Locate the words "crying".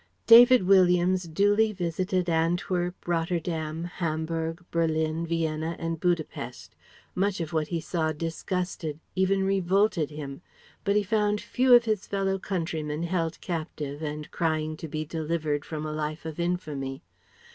14.31-14.75